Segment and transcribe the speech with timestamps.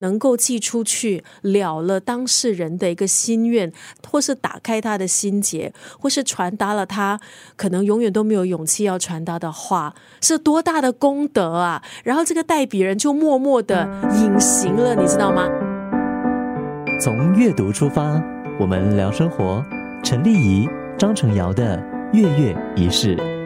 [0.00, 3.72] 能够寄出去了了当事人的一个心愿，
[4.08, 7.20] 或是打开他的心结，或是传达了他
[7.56, 11.82] 可能永远都没有勇气要传达的话，是多大的功德啊！
[12.04, 15.48] 然后这个代笔人就默默的隐形了，你知道吗？
[17.00, 18.22] 从阅读出发，
[18.58, 19.64] 我们聊生活。
[20.02, 20.68] 陈丽仪、
[20.98, 21.80] 张成尧的
[22.12, 23.37] 月月仪式。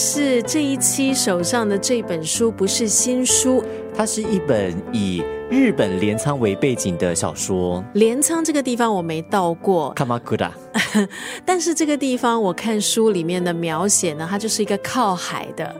[0.00, 3.62] 月月仪式这一期手上的这本书不是新书，
[3.94, 7.84] 它是一本以日本镰仓为背景的小说。
[7.92, 10.52] 镰仓这个地方我没到过，卡马古达。
[11.44, 15.76] 但是这个地方我看书里面的描写呢，它就是一个靠海的、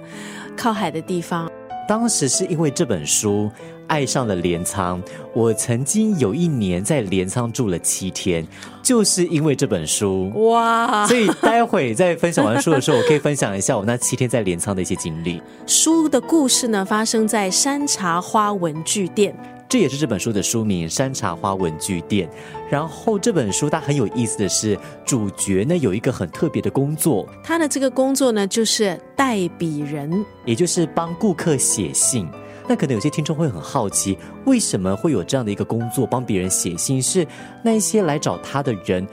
[0.54, 1.50] 靠海的地方。
[1.88, 3.50] 当时是因为这本书。
[3.90, 5.02] 爱上了镰仓，
[5.34, 8.46] 我曾经有一年在镰仓住了七天，
[8.84, 11.04] 就是因为这本书哇！
[11.08, 15.42] 所以待会在分享完书的时候，我可以分享一下我那七天在镰仓的一些经历。
[15.66, 19.34] 书的故事呢，发生在山茶花文具店，
[19.68, 22.28] 这也是这本书的书名《山茶花文具店》。
[22.70, 32.28] 然后这本书它很有意思的是，主角呢有一个很特别的工作，他的这个工作呢就是代笔人，也就是帮顾客写信。
[32.70, 37.02] 那可能有些听众会很好奇，为什么会有这样的一个工作，帮别人写信？
[37.02, 37.26] 是
[37.64, 39.04] 那一些来找他的人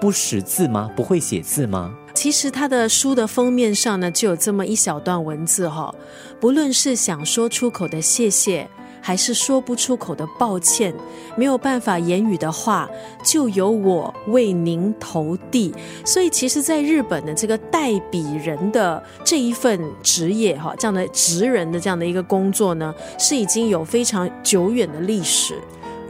[0.00, 0.90] 不识字吗？
[0.96, 1.94] 不会写字吗？
[2.14, 5.94] 其实他的书的封面上呢，就有这么一小段文字哈，
[6.40, 8.66] 不论是想说出口的谢谢。
[9.06, 10.94] 还是说不出口的抱歉，
[11.36, 12.88] 没有办法言语的话，
[13.22, 15.74] 就由我为您投递。
[16.06, 25.54] 所以，其实，在日本的这个代笔人的这一份职业，哈，这样的职人的这样的一个工作呢，是已经有非常久远的历史。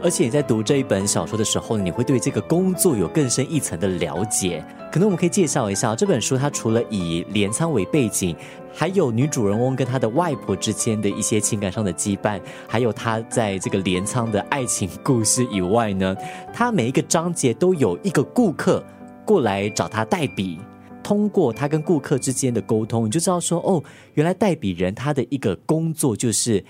[0.05, 4.63] 而且你在读这一本小说的时候，你会对这个工作有更深一层的了解。
[4.91, 8.35] 可能我们可以介绍一下这本书，它除了以镰仓为背景，
[8.71, 16.15] 还有女主人翁跟她的外婆之间的一些情感上的羁绊，还有她在这个镰仓的爱情故事以外呢，
[16.53, 18.83] 它每一个章节都有一个顾客
[19.25, 20.59] 过来找他代笔。
[21.01, 23.83] 通过他跟顾客之间的沟通，你就知道说，哦，
[24.13, 26.63] 原来代笔人他的一个工作就是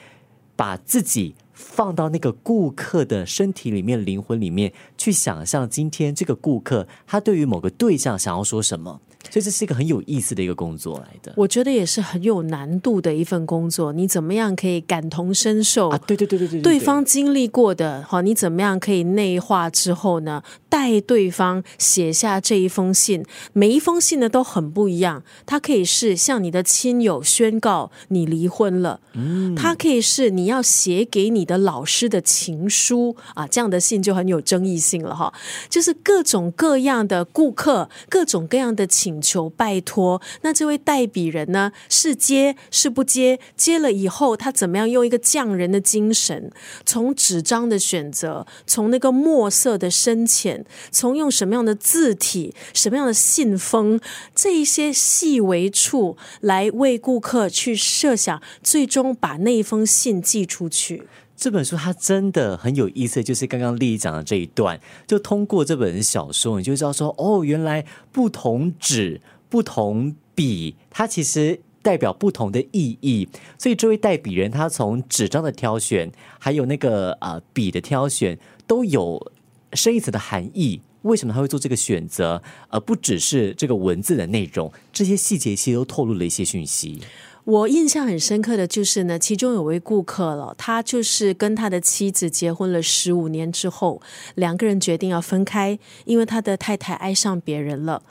[0.56, 1.36] 把自己。
[1.56, 4.74] 放到那个顾客的身体里面、灵魂里面
[5.06, 9.00] 去想象，今天这个顾客他对于某个对象想要说什么。
[9.32, 13.92] 所以这是一个很有意思的一个工作来的，我觉得也是很有难度的一份工作。
[13.92, 15.98] 你怎么样可以感同身受啊？
[16.06, 20.44] 对对对对对，对方经历过的，好，你怎么样可以内化之后呢？
[20.70, 25.24] 带对方写下这一封信，每一封信呢都很不一样。
[25.48, 35.34] 它可以是向你的亲友宣告你离婚了，嗯，它可以是你要写给你的老师的情书啊，这样的信就很有争议性了哈。
[35.70, 39.06] 就是各种各样的顾客，各种各样的请。
[39.16, 41.72] 请求拜托，那这位代笔人呢？
[41.90, 43.40] 是接是不接？
[43.56, 46.52] 接了以后，他怎么样用一个匠人的精神，
[46.88, 54.00] 从纸张的选择，从那个墨色的深浅，从用什么样的字体、什么样的信封，
[54.34, 61.08] 这一些细微处来为顾客去设想，最终把那一封信寄出去。
[61.36, 73.28] 这本书它真的很有意思，就是刚刚丽丽讲的这一段，就通过这本小说，你就知道说，哦，原来不同纸、不同笔，它其实代表不同的意义。
[73.58, 79.32] 所以这位代笔人，他从纸张的挑选，还有那个呃笔的挑选，都有
[79.74, 80.82] 深一层的含义。
[81.04, 82.42] 为什么他会做这个选择？
[82.70, 87.00] 而不只是这个文字的内容，这些细节其实都透露了一些讯息。
[87.46, 94.02] 我印象很深刻的就是呢，其中有位顾客了，他就是跟他的妻子结婚了十五年之后，
[94.34, 98.02] 两个人决定要分开，因为他的太太爱上别人了。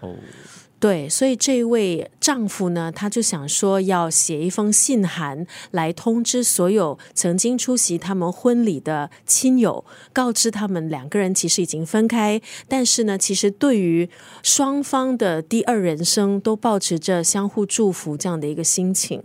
[0.84, 14.10] 对，所以这位丈夫呢，他就想说要写一封信函来通知所有曾经出席他们婚礼的亲友，告知他们两个人其实已经分开，但是呢，其实对于
[14.42, 19.22] 双方的第二人生都保持着相互祝福这样的一个心情。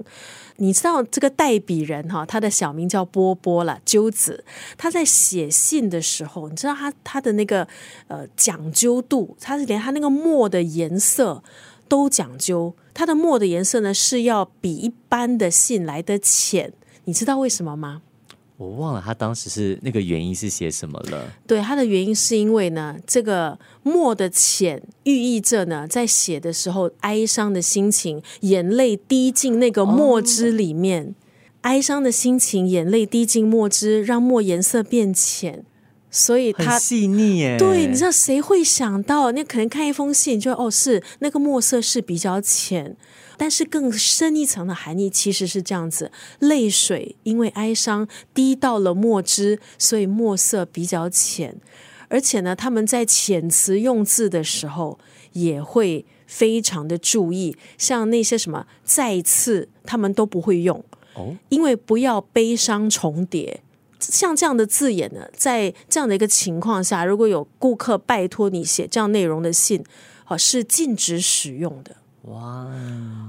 [0.59, 4.44] 你知道这个代笔人哈，他的小名叫波波了，鸠子。
[4.77, 7.67] 他在写信的时候，你知道他他的那个
[8.07, 11.44] 呃讲究度，他是连他那个墨的颜色
[11.88, 12.75] 都讲究。
[12.94, 16.73] 他的墨的颜色呢是要比一般的信来的浅，
[17.05, 18.01] 你知道为什么吗？
[18.59, 21.31] 我忘了他当时是那个原因是写什么了。
[21.47, 31.15] 对，他的原因是因为呢，这个墨的浅寓意着呢，在写的时候哀伤的心情，眼泪滴进那个墨汁里面，
[31.61, 35.63] 哀伤的心情，眼泪滴进墨汁，让墨颜色变浅。
[36.11, 37.57] 所以他很细腻耶。
[37.57, 39.31] 对，你知道谁会想到？
[39.31, 42.95] 那可能看一封信就哦，是那个墨色是比较浅，
[43.38, 51.56] 但是更深一层的含义其实是这样子：泪水因为哀伤滴到了墨汁，所以墨色比较浅。
[52.07, 54.97] 而且呢，他们在遣词用字的时候
[55.33, 60.83] 也会非常的注意，像那些什么再次，他们都不会用。
[61.13, 63.62] 哦，因为不要悲伤重叠。
[64.00, 69.84] 像这样的字眼呢，在这样的一个情况下，如果有顾客拜托你写这样内容的信，
[70.24, 71.98] 好是禁止使用的。
[72.24, 72.68] 哇，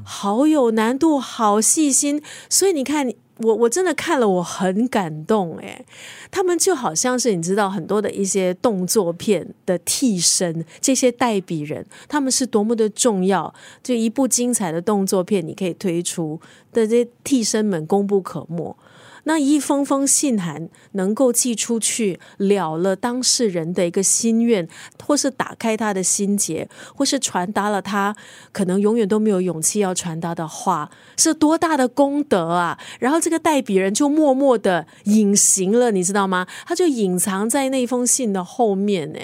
[0.04, 5.86] 好有难度，好细心，所以你看，我我真的看了，我很感动诶，
[6.30, 13.54] 他们就好像是你知道很多的一些动作片的替身，这些代笔人，他们是多么的重要。
[13.82, 16.38] 就一部精彩的动作片，你可以推出
[16.72, 18.76] 的这些替身们功不可没。
[19.24, 24.68] 那一封封信函能够寄出去，了了当事人的一个心愿，
[25.04, 28.16] 或是打开他的心结，或是传达了他
[28.52, 32.78] 可能永远都没有勇气要传达的话，是多大的功德啊！
[32.98, 36.46] 然后这个代笔人就默默的隐形了，你知道吗？
[36.66, 39.18] 他就隐藏在那封信的后面，呢。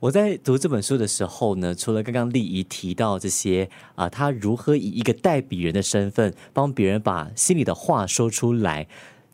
[0.00, 8.88] 我在读这本书的时候呢，除了刚刚丽怡提到这些啊，他如何以一个代笔人的身份帮别人把心里的话说出来，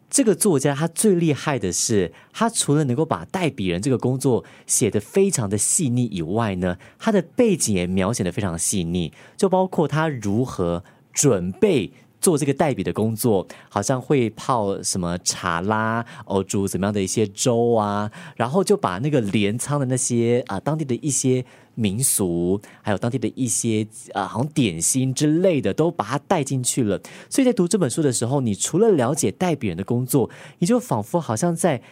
[0.09, 11.93] 这个作家他最厉害的是，他除了能够把代笔人这个工作写得非常的细腻以外呢，他的背景也描写的非常细腻，就包括他如何准备。
[12.21, 27.01] 做这个代笔的工作，好像会泡什么茶啦，哦，煮怎么样的一些粥啊，然后就把那个镰仓的那些啊当地的一些民俗，还有当地的一些啊好像点心之类的，都把它带进去了。
[27.29, 31.83] 所以在读这本书的时候，你除了了解代笔人的工作，你就仿佛好像在。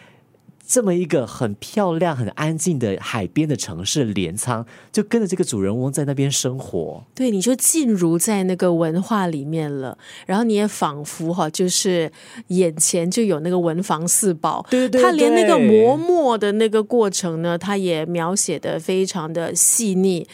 [0.67, 7.03] 这么一个很漂亮、很安静的海边的城市镰仓，就跟着这个主人翁在那边生活。
[7.13, 12.11] 对，你就进入在那个文化里面了，然后你也仿佛哈，就是
[12.47, 14.65] 眼前就有那个文房四宝。
[14.69, 20.27] 对对，他连那个磨墨的那个过程呢，他也描写的非常的细腻。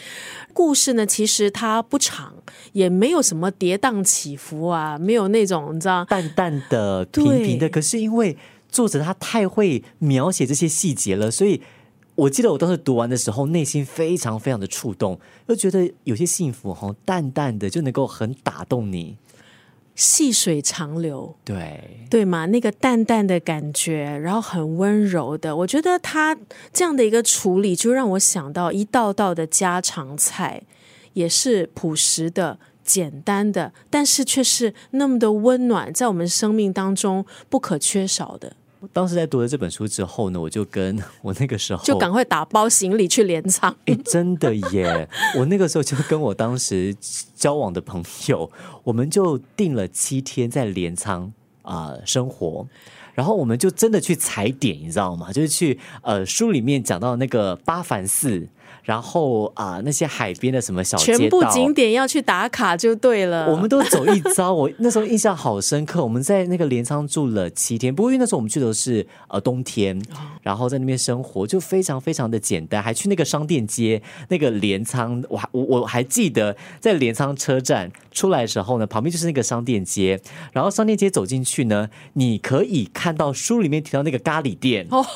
[0.54, 2.34] 故事呢，其实它不长，
[2.72, 7.66] 也没有什么跌宕起伏啊，没有那种你知道淡淡的、平平的。
[7.70, 8.36] 可是因为
[8.72, 11.60] 作者他太会描写这些细节了，所以
[12.14, 19.18] 我记得我当时读完的时候，内心非常非常的触动，又觉得有些幸福哈，淡淡的就能够很打动你，
[19.94, 26.36] 细水长流，对对嘛，那个淡淡的感觉，然后很温柔的，我觉得他
[26.72, 30.62] 这样的一个处理，就让我想到一道道的家常菜，
[31.12, 32.58] 也是朴实的。
[32.84, 38.56] 简单的，但是却是那么的温暖，在我们生命当中不可缺少的。
[38.92, 43.74] 当时在读了这本书之后呢，我就跟 我那个时候就赶快打包行李去镰仓。
[43.86, 45.08] 哎，真的耶！
[45.38, 46.94] 我那个时候就跟我当时
[47.34, 48.50] 交往的朋友，
[48.84, 51.32] 我们就定了七天在镰仓
[51.62, 52.66] 啊生活，
[53.14, 55.32] 然后我们就真的去踩点，你知道吗？
[55.32, 58.48] 就是去呃书里面讲到那个八幡寺。
[58.82, 63.48] 然后啊，那些海边的什么小街道，全部景点要去打卡就对了。
[63.48, 66.02] 我们都走一遭，我那时候印象好深刻。
[66.02, 70.02] 我们在那个镰仓住了七天，不过因为那时候我们去的是呃冬天，
[70.42, 80.20] 然后在那边生活就非常非常的简单，还去那个商店街，那个镰仓，我我我还记得在镰仓车站出来的时候呢，旁边就是那个商店街，
[80.52, 85.06] 然后商店街走进去呢，你可以看到书里面提到那个咖喱店，哦，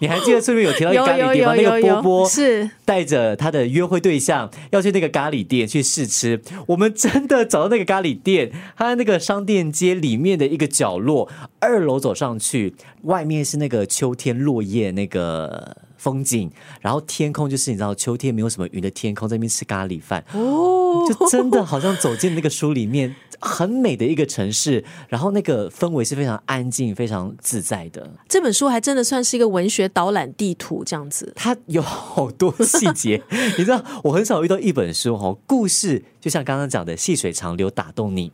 [0.00, 1.54] 你还记得书里面有提到 咖喱店吗？
[1.54, 3.09] 那个波波是带。
[3.10, 23.14] 着他的约会对象要去那个咖喱店去试吃，我们真的找到那个咖喱店，他在那个商店街里面的一个角落，二楼走上去，外面是那个秋天落叶那个风景，然后天空就是你知道秋天没有什么云的天空，在那边吃咖喱饭，哦，就真的好像走进那个书里面。
[23.42, 28.06] 很美的一个城市，然后那个氛围是非常安静、非常自在的。
[28.28, 33.22] 这本书还真的算是一个文学导览地图这样子，它有好多细节。
[33.56, 38.30] 你知道，我很少遇到一本书哦，故事就像刚刚讲的细水长流打动你，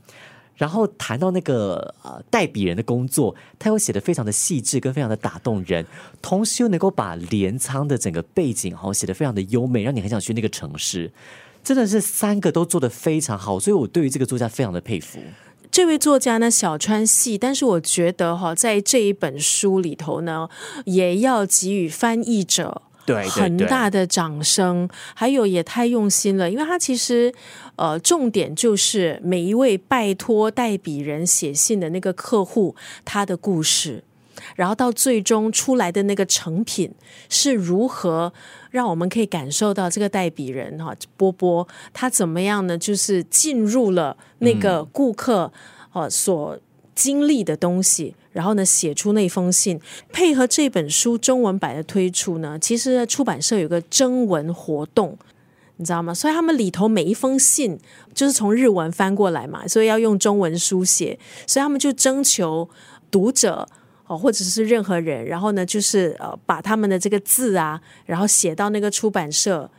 [0.56, 5.86] 然后谈到那个呃代笔人的工作，他又写的非常的细致跟非常的打动人，
[6.20, 11.12] 同时又能够把镰仓的整个背景哈写的非常的优美，让你很想去那个城市。
[11.62, 15.18] 真的是三个都做的非常好，所以我对于这个作家非常的佩服。
[15.68, 20.48] 这位作家呢，小川系，但是我觉得哈，在这一本书里头呢，
[20.84, 24.88] 也要给予翻译者对很大的掌声。
[25.14, 27.32] 还有也太用心了，因为他其实
[27.76, 34.02] 呃，重点就是每一位拜托代笔人写信的那个客户他的故事。
[34.54, 36.92] 然后到最终出来的那个成品
[37.30, 38.30] 是如何
[38.70, 42.76] 让我们可以感受到这个代笔人哈波波他怎么样呢？
[42.76, 45.50] 就是进入了那个顾客
[45.94, 46.56] 呃所
[46.96, 55.16] 经历的东西，然后呢写出那封信，配合这本书中文版的推出呢，其实出版社有个征文活动。
[55.78, 56.14] 你知道吗？
[56.14, 57.78] 所以他们里头每一封信
[58.14, 62.66] 就是从日文翻过来嘛，所以要用中文书写，所以他们就征求
[63.10, 63.68] 读者
[64.06, 69.70] 哦，或者是任何人，然后呢，就是呃，把他们的这个字啊，然后写到那个出版社，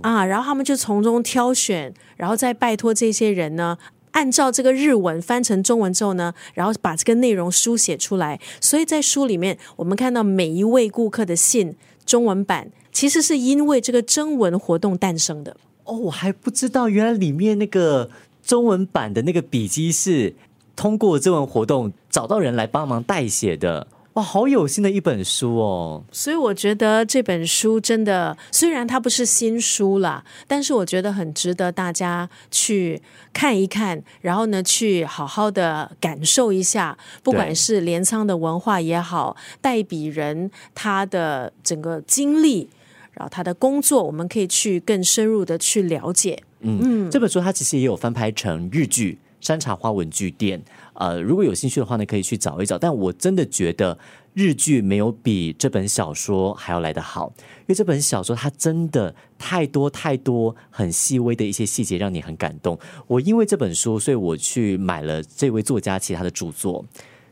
[0.00, 3.76] 啊，然后他们就从中挑选，然后再拜托这些人呢，
[4.12, 8.40] 按照这个日文翻成中文之后呢，然后把这个内容书写出来。
[8.60, 11.74] 所以在书里面，我们看到每一位顾客的信
[12.06, 12.70] 中文版。
[12.92, 18.10] 其实是因为这个征文活动诞生的哦，我还不知道原来里面那个
[18.44, 20.34] 中文版的那个笔记是
[20.76, 26.04] 通过征文活动找到人来帮忙代写的，哇，好有心的一本书哦！
[26.12, 33.00] 所以我觉得这本书真的，虽然它不是新书啦，但是我觉得很值得大家去
[33.32, 42.68] 看一看，然后呢，去好好的感受一下，不管是镰仓的文化也好，代笔人他的整个经历。
[43.14, 46.42] 然后他的工作，我们可以去更深入的去了解。
[46.60, 50.58] 嗯，这本书它其实也有翻拍成日剧《山茶花文具店》。
[50.94, 52.78] 呃，如果有兴趣的话呢，可以去找一找。
[52.78, 53.98] 但我真的觉得
[54.34, 62.78] 日剧没有比这本小说还要来得好，因为这本小说它真的太多太多很细微的一些细节，让你很感动。
[63.06, 66.84] 我因为这本书，所以我去买了这位作家其他的著作，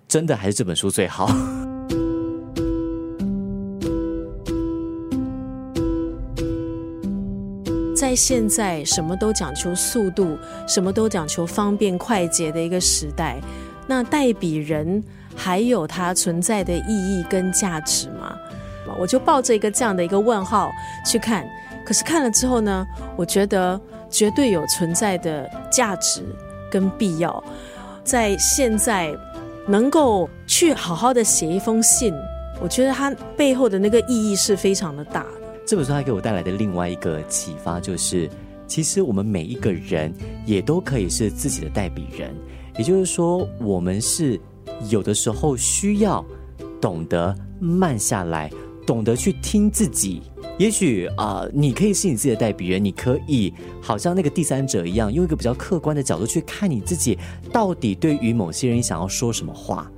[0.09, 1.29] 真的还是这本书最好。
[8.00, 13.37] 在现在什么都讲求速度，什么都讲求方便快捷的一个时代，
[13.87, 15.04] 那代笔人
[15.37, 18.35] 还有它存在的意义跟价值吗？
[18.99, 20.71] 我就抱着一个这样的一个问号
[21.04, 21.47] 去看。
[21.85, 23.78] 可是看了之后呢，我觉得
[24.09, 26.23] 绝对有存在的价值
[26.71, 27.45] 跟必要。
[28.02, 29.14] 在现在
[29.66, 32.14] 能够去好好的写一封信，
[32.62, 35.26] 我觉得它背后的那个意义是非常的大。
[35.67, 38.29] 这本书它给我带来的另外一个启发就是，
[38.67, 40.12] 其实我们每一个人
[40.45, 42.35] 也都可以是自己的代笔人。
[42.76, 44.40] 也就是说，我们是
[44.88, 46.25] 有的时候需要
[46.81, 48.50] 懂得慢下来，
[48.87, 50.23] 懂得去听自己。
[50.59, 57.19] 也许啊，你可以是你自己的代笔人，你可以好像那个第三者一样，用一个比较客观的角度去看你自己，
[57.52, 59.90] 到底对于某些人想要说什么话。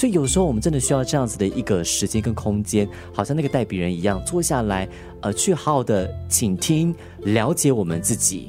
[0.00, 4.88] 所以有时候我们真的需要这样子的一个时间跟空间，好像那个代笔人一样，坐下来，
[5.20, 8.48] 呃，去好好的倾听，了解我们自己。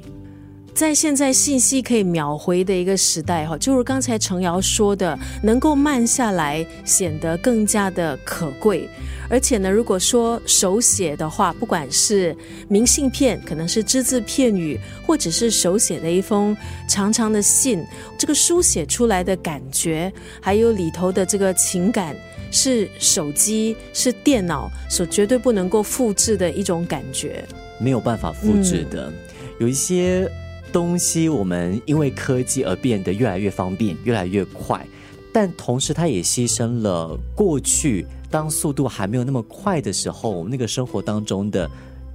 [0.74, 8.88] 在现在信息可以秒回的一个时代，哈，就如刚才程瑶说的，能够慢下来显得更加的可贵。
[9.30, 12.36] 而且呢，如果说手写的话，不管是
[12.68, 16.56] 明信片，可能是只字片语，或者是手写的一封
[16.90, 17.86] 长长的信，
[18.18, 20.12] 这个书写出来的感觉，
[20.42, 22.16] 还有里头的这个情感，
[22.50, 27.46] 是手机、是电脑所绝对不能够复制的一种感觉，
[27.80, 29.14] 没有办法复制的，
[29.60, 30.30] 有一些。
[30.72, 34.86] 东西我们因为科技而变得越来越方便、越来越快，
[35.34, 41.70] 但同时它也牺牲了过去当速度还没有那么快的时候，我们那个生活当中的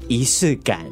[0.09, 0.87] 仪式感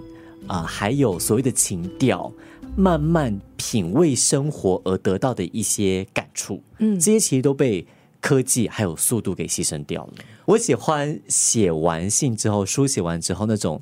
[0.46, 2.30] 啊，还有所谓的情调，
[2.76, 7.86] 慢慢品味生活而得到的一些感触，嗯，这些其实都被
[8.20, 10.12] 科技还有速度给牺牲掉了。
[10.44, 13.80] 我喜欢写完信之后，书写完之后那种，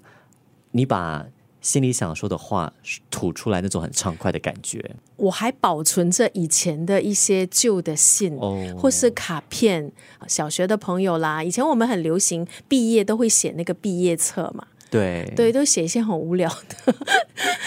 [0.71, 1.27] 你把。
[1.63, 2.71] 心里想说的话
[3.11, 4.95] 吐出来，那种很畅快的感觉。
[5.17, 8.37] 我还保存着以前的一些旧的信，
[8.77, 9.91] 或是卡片。
[10.27, 14.67] 小学的朋友啦，以前我们很流行毕业都会写那个毕业册嘛。
[14.93, 16.95] 对对，都写一些很无聊的，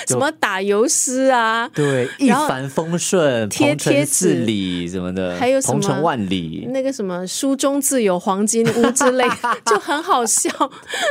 [0.08, 9.25] 什么打油诗啊，对，一帆风顺，贴贴字里什么的，还有什么鹏程万里，那个什么书中自有黄金屋之类，
[9.65, 10.51] 就很好笑。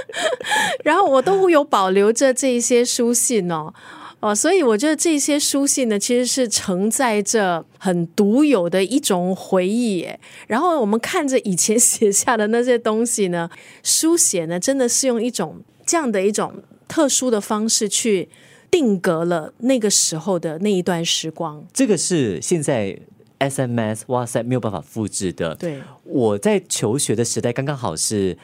[0.85, 3.75] 然后我都有保留着这些书信哦，
[4.21, 10.07] 哦，所以我觉得这些书信呢，其实是承载着很独有的一种回忆。
[10.47, 13.51] 然后我们看着以前 写下的那些东西呢，
[13.83, 15.65] 书写呢，真的是用一种。
[15.87, 18.29] 这样的一种特殊的方式去
[18.71, 22.99] 定格了那个时候的那一段时光，这个是现在
[23.39, 25.55] SMS、WhatsApp 没有办法复制的。
[25.55, 28.37] 对，我在求学的时代刚刚好是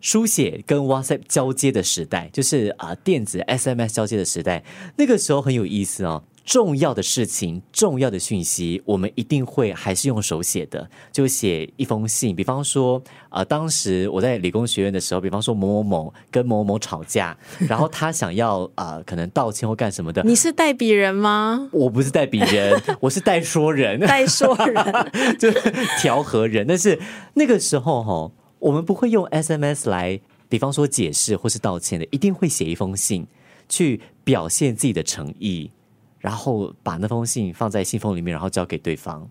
[0.00, 4.64] 书写跟 WhatsApp 交接的时代，就是啊电子 SMS 交接的时代。
[4.96, 12.36] 那个时候很有意思哦，重要的事情、重要的讯息，我们一定会还是用手写的，就写一封信。
[12.36, 17.36] 比方说，呃，当时我在理工学院的时候，比方说某某某跟某某某吵架，
[17.66, 21.68] 然后他想要呃可能道歉或干什么的， 你是代笔人吗？
[21.72, 24.84] 我不是代笔人， 我是代说人，代说人
[25.38, 26.66] 就是调和人。
[26.66, 27.00] 但是
[27.32, 30.20] 那个时候哈，我们不会用 SMS 来，
[30.50, 33.26] 比方说解释或是道歉的，一定会写一封信
[33.66, 35.70] 去表现自己的诚意。
[36.24, 39.28] 然后把那封信放在信封里面，然后交给对方。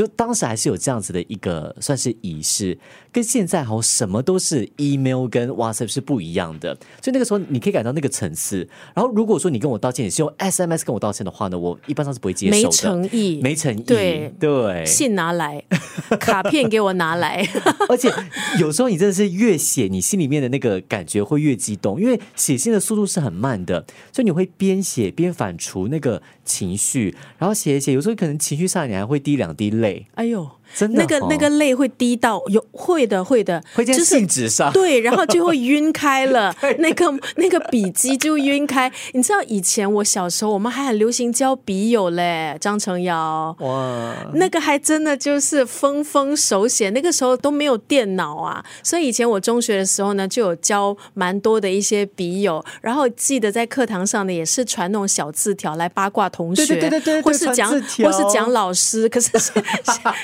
[0.00, 2.78] 就当时还是有这样子的一个算是仪式，
[3.12, 6.74] 跟现在好什么都是 email 跟 WhatsApp 是不一样的。
[7.02, 8.66] 所以那个时候你可以感到那个层次。
[8.94, 12.62] 然后如果说你跟我道歉，你是用 SMS 跟我道歉的话呢，我一般上是不会接受的。
[12.62, 13.82] 没诚意，没诚意。
[13.82, 15.62] 对对，信拿来，
[16.18, 17.46] 卡片给我拿来。
[17.90, 18.10] 而且
[18.58, 29.89] 有时候你真的是越写，你心里面的那个感觉会越激动，因为写信的速度是很慢的，所以你会边写边反刍那个情绪，然后写一写，有时候可能情绪上你还会滴两滴泪。
[30.14, 30.50] 哎呦！
[30.74, 38.90] 真的，那个那个泪会滴到有会的会的，会在信纸上，对，然后就会晕开了， 那个那个笔迹就晕开。
[39.12, 59.30] 你知道以前我小时候，我们还很流行交笔友嘞，张成尧，哇，那个还真的就是封封手写，那个时候都没有电脑啊，所以以前我中学的时候呢，就有交蛮多的一些笔友，然后记得在课堂上呢，也是传那种小字条来八卦同学，对对对对，或是讲或是讲老师，可是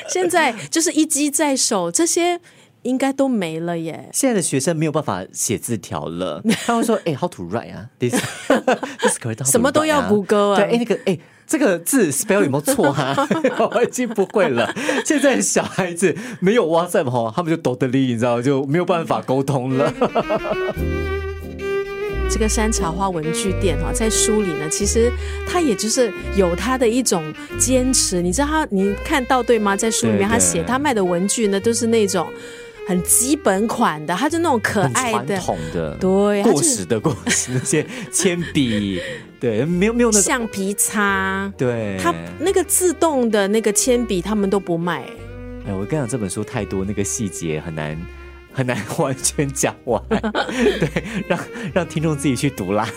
[0.08, 0.35] 现 在。
[0.36, 2.38] 在就是一机在手，这些
[2.82, 4.10] 应该都没了耶。
[4.12, 8.12] 现在的学生没有办法写字条了， 他会说：“哎，how to write 啊？this
[9.00, 10.56] this 什么都要谷歌啊？
[10.56, 13.16] 对，哎，那个哎，这个字 spell 有没有错啊？
[13.74, 14.72] 我已经不会了。
[15.06, 19.92] 现在小孩子没有 WhatsApp 哈，他们就抖得力，你知道，就没有办法沟通了。
[22.28, 25.10] 这个山茶花文具店哈，在书里呢，其实
[25.46, 28.20] 他也就是有他的一种坚持。
[28.20, 29.76] 你知道他，你看到对吗？
[29.76, 32.28] 在书里面他写他卖的文具呢，都是那种
[32.86, 39.00] 很基本款的，他就那种可爱的、传统的、对过时的、过时那些铅笔，
[39.40, 45.04] 对，没有没有那橡皮擦，对，他那个自动的那个铅笔他们都不卖。
[45.66, 47.96] 哎，我跟你讲，这本书太多那个细节很难。
[48.56, 51.38] 很难完全讲完， 对，让
[51.74, 52.88] 让听众自己去读啦。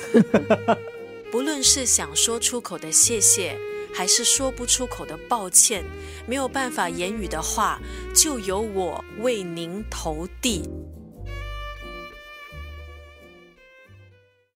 [1.30, 3.58] 不论是想说出口的谢谢，
[3.94, 5.84] 还是说不出口的抱歉，
[6.26, 7.78] 没有办法言语的话，
[8.16, 10.64] 就由我为您投递。